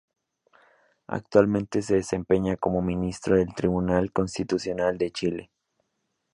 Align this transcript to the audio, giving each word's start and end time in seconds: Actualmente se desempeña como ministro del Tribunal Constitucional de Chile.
Actualmente 1.05 1.83
se 1.83 1.93
desempeña 1.93 2.57
como 2.57 2.81
ministro 2.81 3.35
del 3.35 3.53
Tribunal 3.53 4.11
Constitucional 4.11 4.97
de 4.97 5.11
Chile. 5.11 5.51